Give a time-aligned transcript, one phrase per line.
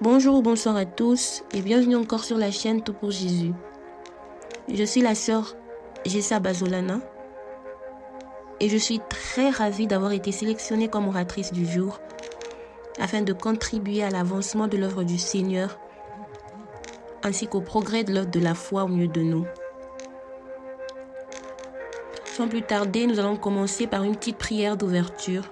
[0.00, 3.52] Bonjour ou bonsoir à tous et bienvenue encore sur la chaîne Tout pour Jésus.
[4.72, 5.54] Je suis la sœur
[6.04, 6.98] Jessa Bazolana
[8.58, 12.00] et je suis très ravie d'avoir été sélectionnée comme oratrice du jour
[12.98, 15.78] afin de contribuer à l'avancement de l'œuvre du Seigneur
[17.22, 19.46] ainsi qu'au progrès de l'œuvre de la foi au milieu de nous.
[22.24, 25.44] Sans plus tarder, nous allons commencer par une petite prière d'ouverture.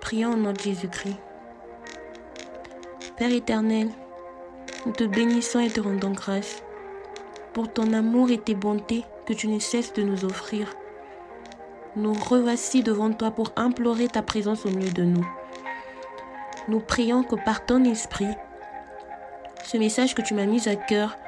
[0.00, 1.16] Prions au nom de Jésus-Christ.
[3.18, 3.88] Père éternel,
[4.86, 6.62] nous te bénissons et te rendons grâce
[7.52, 10.72] pour ton amour et tes bontés que tu ne cesses de nous offrir.
[11.96, 15.26] Nous revoici devant toi pour implorer ta présence au milieu de nous.
[16.68, 18.28] Nous prions que par ton esprit,
[19.64, 21.18] ce message que tu m'as mis à cœur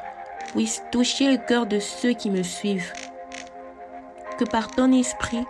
[0.53, 2.93] puisse toucher le cœur de ceux qui me suivent.
[4.39, 5.45] Que par ton esprit,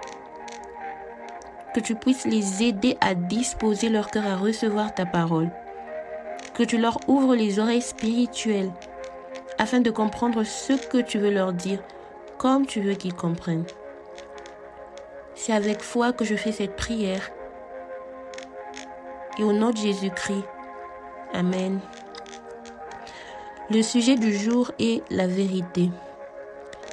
[1.75, 5.51] que tu puisses les aider à disposer leur cœur à recevoir ta parole.
[6.60, 8.70] Que tu leur ouvres les oreilles spirituelles
[9.56, 11.78] afin de comprendre ce que tu veux leur dire
[12.36, 13.64] comme tu veux qu'ils comprennent.
[15.34, 17.30] C'est avec foi que je fais cette prière.
[19.39, 20.44] Et au nom de Jésus-Christ.
[21.33, 21.80] Amen.
[23.70, 25.89] Le sujet du jour est la vérité.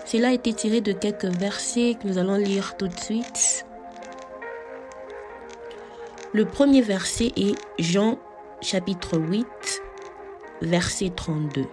[0.05, 3.65] Cela a été tiré de quelques versets que nous allons lire tout de suite.
[6.31, 8.17] Le premier verset est Jean
[8.61, 9.47] chapitre 8,
[10.61, 11.66] verset 32.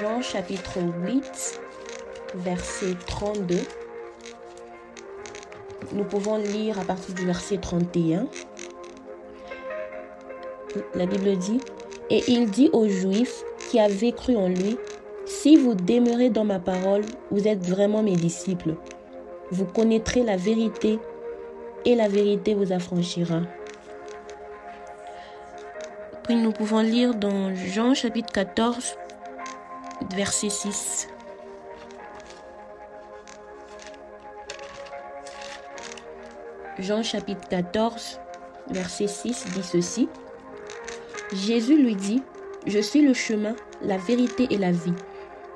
[0.00, 1.60] Jean chapitre 8,
[2.36, 3.56] verset 32.
[5.92, 8.26] Nous pouvons lire à partir du verset 31.
[10.94, 11.60] La Bible dit,
[12.10, 13.43] Et il dit aux Juifs
[13.74, 14.78] qui avaient cru en lui,
[15.26, 18.76] Si vous demeurez dans ma parole, vous êtes vraiment mes disciples.
[19.50, 21.00] Vous connaîtrez la vérité
[21.84, 23.40] et la vérité vous affranchira.
[26.22, 28.96] Puis nous pouvons lire dans Jean chapitre 14,
[30.14, 31.08] verset 6.
[36.78, 38.20] Jean chapitre 14,
[38.70, 40.08] verset 6 dit ceci.
[41.32, 42.22] Jésus lui dit,
[42.66, 44.94] Je suis le chemin, la vérité et la vie.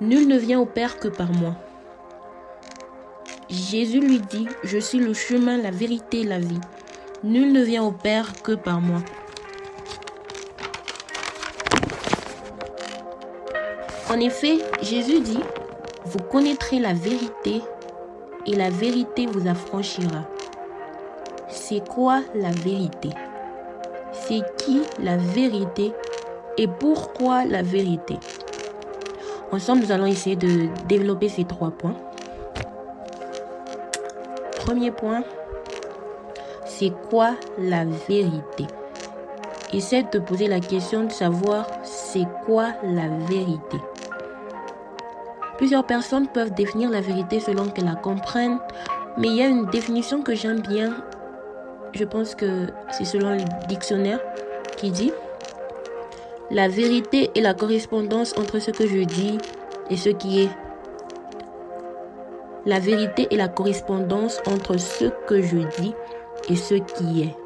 [0.02, 1.54] Nul ne vient au Père que par moi.
[3.48, 6.60] Jésus lui dit, Je suis le chemin, la vérité et la vie.
[7.24, 9.00] Nul ne vient au Père que par moi.
[14.10, 15.40] En effet, Jésus dit,
[16.04, 17.62] Vous connaîtrez la vérité
[18.44, 20.28] et la vérité vous affranchira.
[21.48, 23.08] C'est quoi la vérité?
[24.12, 25.94] C'est qui la vérité
[26.58, 28.18] et pourquoi la vérité
[29.52, 31.94] Ensemble, nous allons essayer de développer ces trois points.
[34.56, 35.22] Premier point,
[36.66, 38.66] c'est quoi la vérité?
[39.72, 43.78] Essaie de te poser la question de savoir c'est quoi la vérité?
[45.56, 48.58] Plusieurs personnes peuvent définir la vérité selon qu'elles la comprennent,
[49.16, 50.94] mais il y a une définition que j'aime bien.
[51.92, 54.20] Je pense que c'est selon le dictionnaire
[54.76, 55.12] qui dit
[56.50, 59.36] La vérité est la correspondance entre ce que je dis
[59.90, 60.48] et ce qui est.
[62.64, 65.94] La vérité est la correspondance entre ce que je dis
[66.48, 67.36] et ce qui est.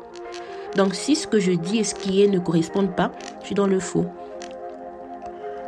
[0.76, 3.10] Donc si ce que je dis et ce qui est ne correspondent pas,
[3.40, 4.06] je suis dans le faux.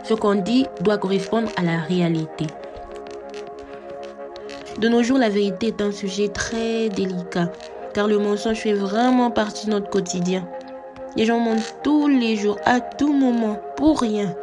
[0.05, 2.47] Ce qu'on dit doit correspondre à la réalité.
[4.79, 7.51] De nos jours, la vérité est un sujet très délicat,
[7.95, 10.47] car le mensonge fait vraiment partie de notre quotidien.
[11.17, 14.35] Les gens mentent tous les jours, à tout moment, pour rien.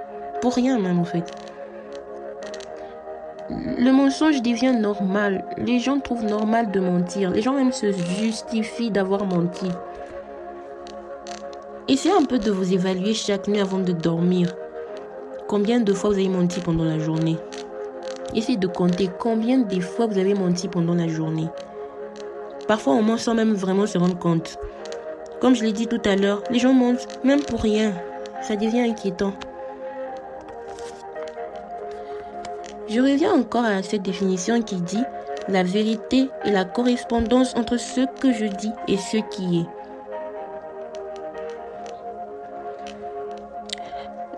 [0.42, 1.32] Pour rien même en fait.
[3.50, 5.44] Le mensonge devient normal.
[5.58, 7.31] Les gens trouvent normal de mentir.
[7.31, 9.68] Les gens même se justifient d'avoir menti.
[11.90, 14.56] Essayez un peu de vous évaluer chaque nuit avant de dormir.
[15.50, 17.38] Combien de fois vous avez menti pendant la journée?
[18.34, 21.50] Essayez de compter combien de fois vous avez menti pendant la journée.
[22.68, 24.57] Parfois, on ment sans même vraiment se rendre compte.
[25.42, 27.94] Comme je l'ai dit tout à l'heure, les gens mentent même pour rien.
[28.44, 29.34] Ça devient inquiétant.
[32.88, 35.04] Je reviens encore à cette définition qui dit
[35.48, 39.66] la vérité est la correspondance entre ce que je dis et ce qui est.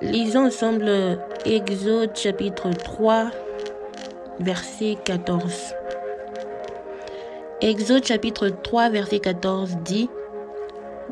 [0.01, 3.29] Lisons ensemble Exode chapitre 3,
[4.39, 5.75] verset 14.
[7.59, 10.09] Exode chapitre 3, verset 14 dit,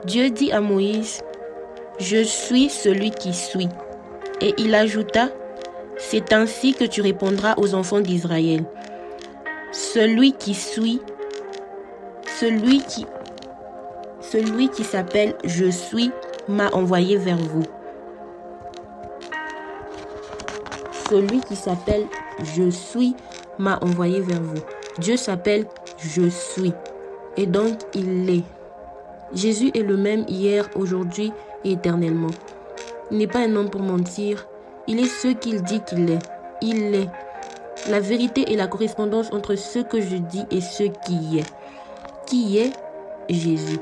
[0.06, 1.22] Dieu dit à Moïse,
[2.00, 3.70] Je suis celui qui suis.
[4.42, 5.30] Et il ajouta,
[5.98, 8.66] C'est ainsi que tu répondras aux enfants d'Israël.
[9.72, 11.00] Celui qui suit,
[12.40, 13.06] celui qui,
[14.22, 16.12] celui qui s'appelle Je suis
[16.48, 17.64] m'a envoyé vers vous.
[21.10, 22.08] Celui qui s'appelle
[22.56, 23.16] Je suis
[23.60, 24.62] m'a envoyé vers vous.
[24.98, 25.68] Dieu s'appelle
[26.00, 26.74] Je suis.
[27.38, 28.61] Et donc il l'est.
[29.34, 31.32] Jésus est le même hier, aujourd'hui
[31.64, 32.32] et éternellement.
[33.12, 34.48] Il n'est pas un homme pour mentir.
[34.88, 36.20] Il est ce qu'il dit qu'il est.
[36.62, 37.10] Il est.
[37.90, 41.54] La vérité est la correspondance entre ce que je dis et ce qui est.
[42.26, 42.72] Qui est
[43.30, 43.80] Jésus?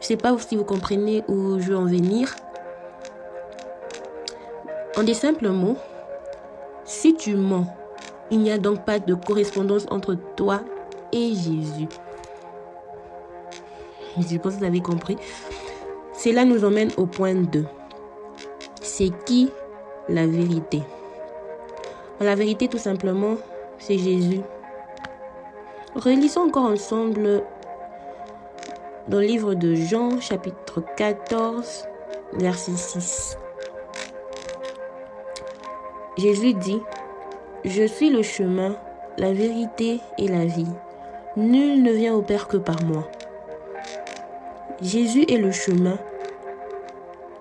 [0.00, 2.34] Je ne sais pas si vous comprenez où je veux en venir.
[4.96, 5.76] En des simples mots,
[6.84, 7.66] si tu mens,
[8.30, 10.60] il n'y a donc pas de correspondance entre toi
[11.12, 11.88] et Jésus.
[14.20, 15.16] Je pense que vous avez compris.
[16.12, 17.64] Cela nous emmène au point 2.
[18.80, 19.50] C'est qui
[20.08, 20.82] la vérité?
[22.20, 23.36] La vérité, tout simplement,
[23.78, 24.40] c'est Jésus.
[25.94, 27.44] Relisons encore ensemble
[29.06, 31.86] dans le livre de Jean, chapitre 14,
[32.34, 33.38] verset 6.
[36.16, 36.80] Jésus dit,
[37.64, 38.76] Je suis le chemin,
[39.16, 40.66] la vérité et la vie.
[41.36, 43.08] Nul ne vient au Père que par moi.
[44.80, 45.98] Jésus est le chemin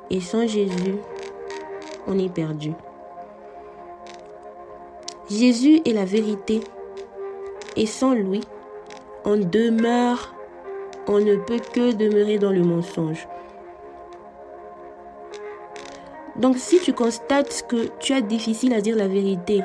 [0.10, 0.96] et sans Jésus,
[2.08, 2.74] on est perdu.
[5.30, 6.62] Jésus est la vérité
[7.76, 8.42] et sans lui,
[9.24, 10.34] on demeure,
[11.08, 13.28] on ne peut que demeurer dans le mensonge.
[16.38, 19.62] Donc si tu constates que tu as difficile à dire la vérité,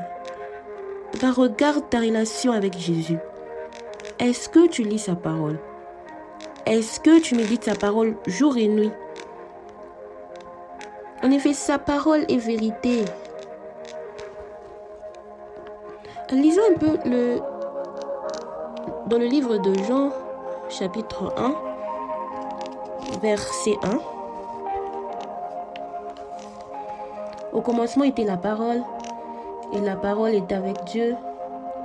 [1.23, 3.19] regarde ta relation avec Jésus.
[4.19, 5.59] Est-ce que tu lis sa parole?
[6.67, 8.93] Est-ce que tu médites sa parole jour et nuit?
[11.23, 13.05] En effet, sa parole est vérité.
[16.31, 17.41] Lisons un peu le,
[19.07, 20.11] dans le livre de Jean,
[20.69, 21.55] chapitre 1,
[23.21, 23.99] verset 1.
[27.53, 28.83] Au commencement était la parole,
[29.75, 31.17] et la parole était avec Dieu,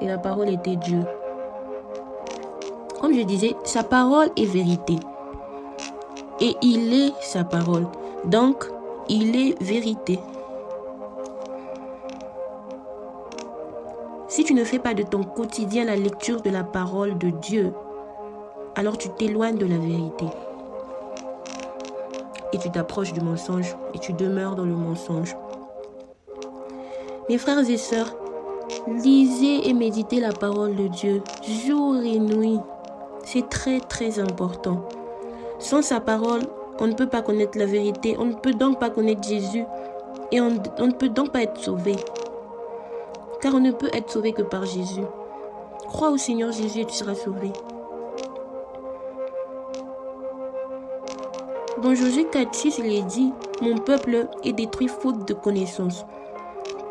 [0.02, 1.02] et la parole était Dieu.
[3.00, 4.96] Comme je disais, sa parole est vérité.
[6.40, 7.88] Et il est sa parole.
[8.26, 8.66] Donc,
[9.10, 10.20] il est vérité.
[14.28, 17.74] Si tu ne fais pas de ton quotidien la lecture de la parole de Dieu,
[18.76, 20.26] alors tu t'éloignes de la vérité.
[22.54, 25.36] Et tu t'approches du mensonge et tu demeures dans le mensonge.
[27.30, 28.16] Mes frères et sœurs,
[28.88, 31.22] lisez et méditez la parole de Dieu
[31.66, 32.60] jour et nuit.
[33.30, 34.88] C'est très très important.
[35.60, 36.44] Sans sa parole,
[36.80, 39.66] on ne peut pas connaître la vérité, on ne peut donc pas connaître Jésus
[40.32, 41.98] et on, ne peut donc pas être sauvé.
[43.42, 45.04] Car on ne peut être sauvé que par Jésus.
[45.88, 47.52] Crois au Seigneur Jésus et tu seras sauvé.
[51.84, 56.06] Dans Josué 4, 6, il est dit, Mon peuple est détruit faute de connaissance.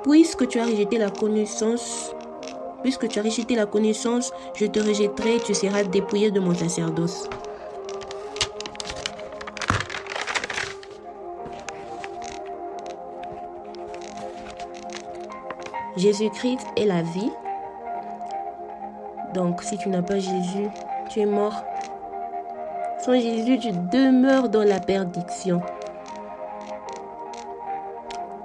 [0.03, 2.15] Puisque tu as rejeté la connaissance,
[2.87, 6.55] Puisque tu as rejeté la connaissance, je te rejetterai et tu seras dépouillé de mon
[6.55, 7.29] sacerdoce.
[15.97, 17.33] Jésus-Christ est la vie.
[19.35, 20.69] Donc si tu n'as pas Jésus,
[21.11, 21.65] tu es mort.
[23.01, 25.61] Sans Jésus, tu demeures dans la perdition.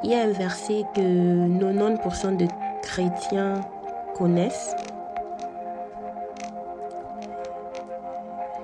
[0.04, 2.48] Il y a un verset que 90% de
[2.82, 3.62] chrétiens
[4.18, 4.76] connaissent.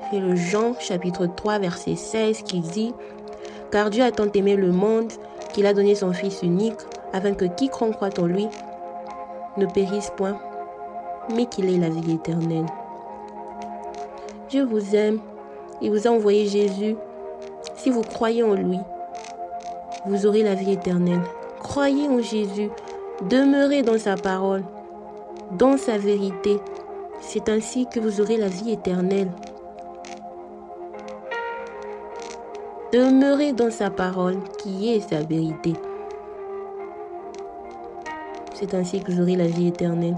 [0.09, 2.93] C'est le Jean chapitre 3 verset 16 qui dit
[3.71, 5.11] Car Dieu a tant aimé le monde
[5.53, 6.79] qu'il a donné son Fils unique
[7.13, 8.47] afin que quiconque croit en lui
[9.57, 10.39] ne périsse point,
[11.35, 12.67] mais qu'il ait la vie éternelle.
[14.49, 15.19] Dieu vous aime
[15.81, 16.95] et vous a envoyé Jésus.
[17.75, 18.79] Si vous croyez en lui,
[20.05, 21.21] vous aurez la vie éternelle.
[21.59, 22.69] Croyez en Jésus,
[23.29, 24.63] demeurez dans sa parole
[25.51, 26.59] dans sa vérité.
[27.21, 29.31] C'est ainsi que vous aurez la vie éternelle.
[32.93, 35.73] Demeurez dans sa parole qui est sa vérité.
[38.53, 40.17] C'est ainsi que vous aurez la vie éternelle.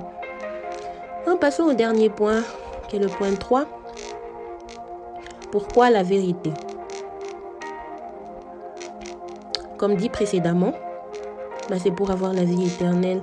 [1.27, 2.41] En passons au dernier point,
[2.87, 3.65] qui est le point 3.
[5.51, 6.51] Pourquoi la vérité?
[9.77, 10.73] Comme dit précédemment,
[11.69, 13.21] bah, c'est pour avoir la vie éternelle.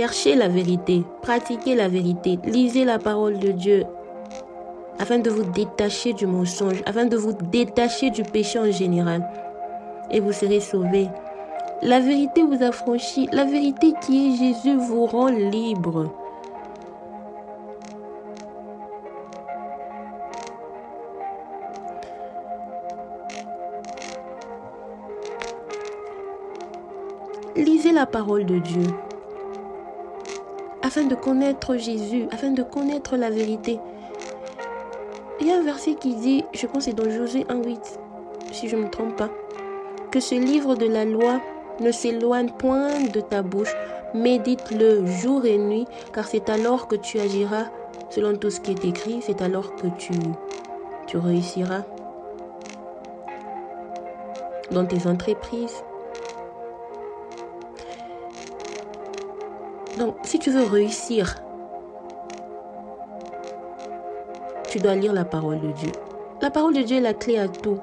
[0.00, 3.84] Cherchez la vérité, pratiquez la vérité, lisez la parole de Dieu
[4.98, 9.28] afin de vous détacher du mensonge, afin de vous détacher du péché en général.
[10.10, 11.08] Et vous serez sauvés.
[11.82, 13.28] La vérité vous affranchit.
[13.30, 16.10] La vérité qui est Jésus vous rend libre.
[27.54, 28.86] Lisez la parole de Dieu
[30.90, 33.78] afin de connaître Jésus, afin de connaître la vérité.
[35.40, 37.78] Il y a un verset qui dit, je pense c'est dans Josué 1.8,
[38.50, 39.30] si je ne me trompe pas,
[40.10, 41.40] que ce livre de la loi
[41.78, 43.72] ne s'éloigne point de ta bouche,
[44.14, 47.66] médite-le jour et nuit, car c'est alors que tu agiras
[48.08, 50.14] selon tout ce qui est écrit, c'est alors que tu,
[51.06, 51.84] tu réussiras
[54.72, 55.84] dans tes entreprises,
[60.00, 61.42] Donc, si tu veux réussir,
[64.70, 65.92] tu dois lire la parole de Dieu.
[66.40, 67.78] La parole de Dieu est la clé à tout.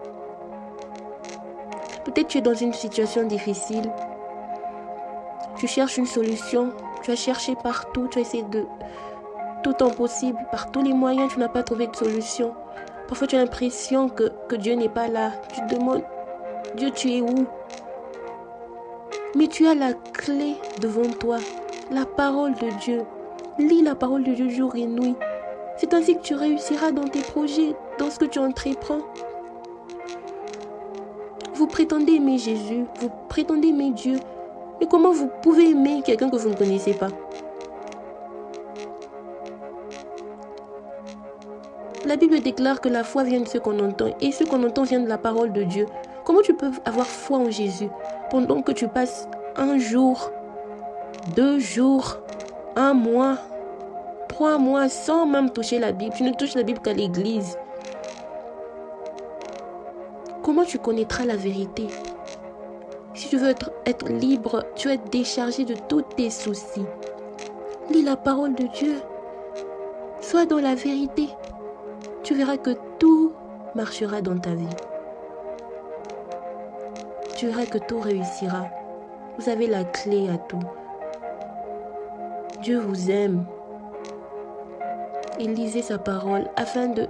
[2.05, 3.91] Peut-être tu es dans une situation difficile.
[5.57, 6.73] Tu cherches une solution.
[7.03, 8.07] Tu as cherché partout.
[8.09, 8.65] Tu as essayé de
[9.61, 12.55] tout temps possible, par tous les moyens, tu n'as pas trouvé de solution.
[13.07, 15.33] Parfois, tu as l'impression que, que Dieu n'est pas là.
[15.53, 16.03] Tu te demandes,
[16.75, 17.45] Dieu, tu es où?
[19.35, 21.37] Mais tu as la clé devant toi
[21.91, 23.03] la parole de Dieu.
[23.57, 25.15] Lis la parole de Dieu jour et nuit.
[25.77, 28.99] C'est ainsi que tu réussiras dans tes projets, dans ce que tu entreprends.
[31.53, 34.17] Vous prétendez aimer Jésus, vous prétendez aimer Dieu.
[34.79, 37.09] Mais comment vous pouvez aimer quelqu'un que vous ne connaissez pas?
[42.05, 44.83] La Bible déclare que la foi vient de ce qu'on entend et ce qu'on entend
[44.83, 45.87] vient de la parole de Dieu.
[46.25, 47.89] Comment tu peux avoir foi en Jésus
[48.29, 50.31] pendant que tu passes un jour
[51.35, 52.17] deux jours,
[52.75, 53.37] un mois,
[54.29, 56.13] trois mois sans même toucher la Bible.
[56.15, 57.57] Tu ne touches la Bible qu'à l'église.
[60.43, 61.87] Comment tu connaîtras la vérité?
[63.13, 66.85] Si tu veux être, libre, tu es déchargé de tous tes soucis.
[67.89, 69.01] Lis la parole de Dieu.
[70.21, 71.27] Sois dans la vérité.
[72.23, 73.33] Tu verras que tout
[73.75, 74.67] marchera dans ta vie.
[77.35, 78.67] Tu verras que tout réussira.
[79.37, 80.59] Vous avez la clé à tout.
[82.61, 83.45] Dieu vous aime.
[85.39, 87.07] Et lisez sa parole afin de,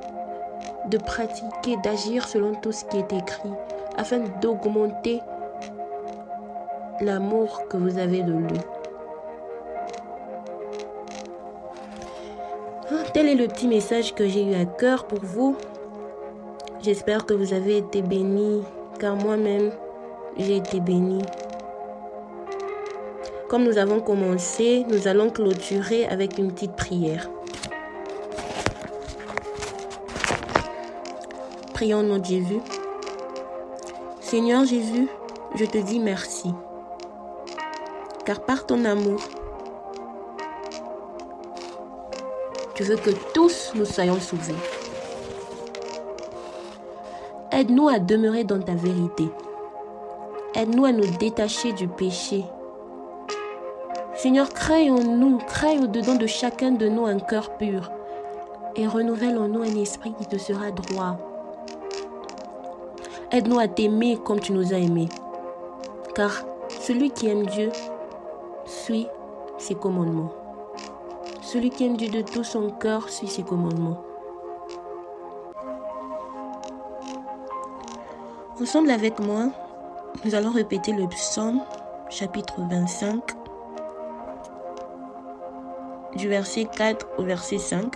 [0.97, 3.53] pratiquer, d'agir selon tout ce qui est écrit,
[3.97, 5.21] afin d'augmenter
[6.99, 8.59] l'amour que vous avez de lui.
[12.91, 15.55] Ah, tel est le petit message que j'ai eu à cœur pour vous.
[16.81, 18.63] J'espère que vous avez été bénis,
[18.99, 19.71] car moi-même,
[20.37, 21.23] j'ai été bénie.
[23.47, 27.29] Comme nous avons commencé, nous allons clôturer avec une petite prière.
[31.73, 32.59] Prions notre Jésus.
[34.19, 35.07] Seigneur Jésus,
[35.55, 36.53] je te dis merci.
[38.25, 39.21] Car par ton amour,
[42.75, 44.55] tu veux que tous nous soyons sauvés.
[47.53, 49.29] Aide-nous à demeurer dans ta vérité.
[50.53, 52.43] Aide-nous à nous détacher du péché
[54.17, 57.91] Seigneur, crée en nous, crée au-dedans de chacun de nous un cœur pur
[58.75, 61.17] et renouvelle en nous un esprit qui te sera droit.
[63.31, 65.09] Aide-nous à t'aimer comme tu nous as aimés.
[66.15, 66.31] Car
[66.67, 67.69] celui qui aime Dieu
[68.65, 69.07] suit
[69.59, 70.33] ses commandements.
[71.43, 74.01] Celui qui aime Dieu de tout son cœur suit ses commandements.
[78.59, 79.49] Ensemble avec moi,
[80.25, 81.61] nous allons répéter le psaume
[82.09, 83.36] chapitre 25
[86.17, 87.93] du verset 4 au verset 5.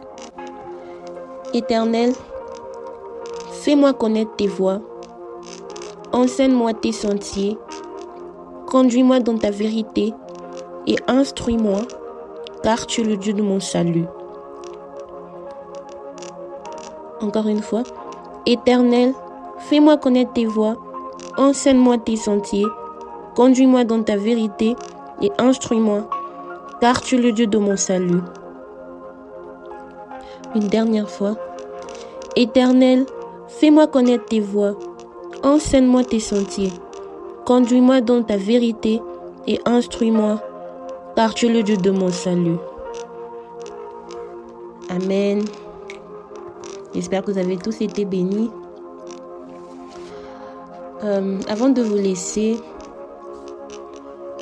[1.53, 2.13] Éternel,
[3.51, 4.79] fais-moi connaître tes voies,
[6.13, 7.57] enseigne-moi tes sentiers,
[8.67, 10.13] conduis-moi dans ta vérité
[10.87, 11.79] et instruis-moi,
[12.63, 14.05] car tu es le Dieu de mon salut.
[17.21, 17.83] Encore une fois,
[18.45, 19.13] Éternel,
[19.57, 20.77] fais-moi connaître tes voies,
[21.37, 22.67] enseigne-moi tes sentiers,
[23.35, 24.75] conduis-moi dans ta vérité
[25.21, 26.07] et instruis-moi,
[26.81, 28.21] car tu es le Dieu de mon salut.
[30.55, 31.37] Une dernière fois.
[32.35, 33.05] Éternel,
[33.47, 34.77] fais-moi connaître tes voies,
[35.43, 36.71] enseigne-moi tes sentiers,
[37.45, 39.01] conduis-moi dans ta vérité
[39.47, 40.41] et instruis-moi,
[41.15, 42.57] car tu es le Dieu de mon salut.
[44.89, 45.43] Amen.
[46.95, 48.49] J'espère que vous avez tous été bénis.
[51.03, 52.57] Euh, avant de vous laisser,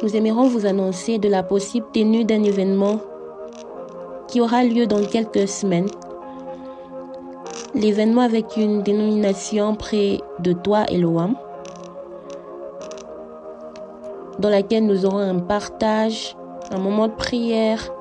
[0.03, 2.99] nous aimerons vous annoncer de la possible tenue d'un événement
[4.27, 5.89] qui aura lieu dans quelques semaines.
[7.73, 11.35] L'événement avec une dénomination près de toi et l'OAM.
[14.39, 16.35] dans laquelle nous aurons un partage,
[16.71, 17.91] un moment de prière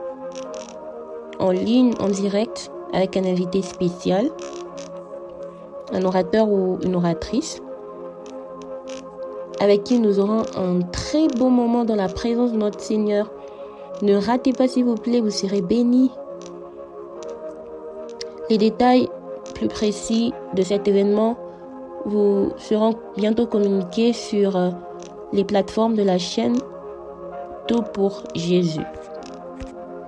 [1.40, 4.30] en ligne, en direct, avec un invité spécial,
[5.92, 7.60] un orateur ou une oratrice,
[9.60, 13.30] avec qui nous aurons un très beau moment dans la présence de notre Seigneur.
[14.02, 16.10] Ne ratez pas s'il vous plaît, vous serez bénis.
[18.50, 19.08] Les détails
[19.54, 21.36] plus précis de cet événement
[22.06, 24.70] vous seront bientôt communiqués sur euh,
[25.32, 26.56] les plateformes de la chaîne
[27.66, 28.86] Tout pour Jésus.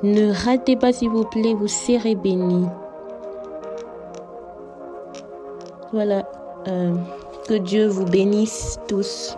[0.03, 2.67] Ne ratez pas s'il vous plaît, vous serez bénis.
[5.93, 6.23] Voilà.
[6.69, 6.95] Euh,
[7.47, 9.37] que Dieu vous bénisse tous.